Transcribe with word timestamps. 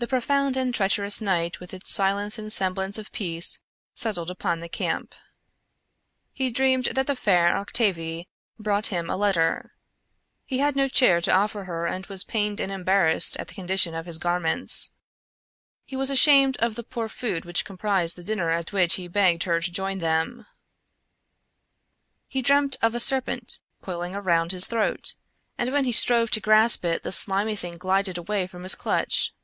The 0.00 0.06
profound 0.06 0.56
and 0.56 0.72
treacherous 0.72 1.20
night 1.20 1.58
with 1.58 1.74
its 1.74 1.90
silence 1.92 2.38
and 2.38 2.52
semblance 2.52 2.98
of 2.98 3.10
peace 3.10 3.58
settled 3.92 4.30
upon 4.30 4.60
the 4.60 4.68
camp. 4.68 5.12
He 6.32 6.52
dreamed 6.52 6.90
that 6.94 7.08
the 7.08 7.16
fair 7.16 7.56
Octavie 7.56 8.28
brought 8.60 8.86
him 8.94 9.10
a 9.10 9.16
letter. 9.16 9.72
He 10.46 10.58
had 10.60 10.76
no 10.76 10.86
chair 10.86 11.20
to 11.22 11.32
offer 11.32 11.64
her 11.64 11.84
and 11.84 12.06
was 12.06 12.22
pained 12.22 12.60
and 12.60 12.70
embarrassed 12.70 13.36
at 13.38 13.48
the 13.48 13.54
condition 13.56 13.92
of 13.96 14.06
his 14.06 14.18
garments. 14.18 14.92
He 15.84 15.96
was 15.96 16.10
ashamed 16.10 16.56
of 16.58 16.76
the 16.76 16.84
poor 16.84 17.08
food 17.08 17.44
which 17.44 17.64
comprised 17.64 18.14
the 18.14 18.22
dinner 18.22 18.50
at 18.52 18.72
which 18.72 18.94
he 18.94 19.08
begged 19.08 19.42
her 19.42 19.60
to 19.60 19.72
join 19.72 19.98
them. 19.98 20.46
He 22.28 22.40
dreamt 22.40 22.76
of 22.82 22.94
a 22.94 23.00
serpent 23.00 23.58
coiling 23.82 24.14
around 24.14 24.52
his 24.52 24.68
throat, 24.68 25.14
and 25.58 25.72
when 25.72 25.84
he 25.84 25.90
strove 25.90 26.30
to 26.30 26.40
grasp 26.40 26.84
it 26.84 27.02
the 27.02 27.10
slimy 27.10 27.56
thing 27.56 27.76
glided 27.78 28.16
away 28.16 28.46
from 28.46 28.62
his 28.62 28.76
clutch. 28.76 29.34